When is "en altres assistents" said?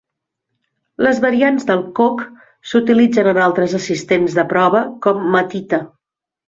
3.35-4.41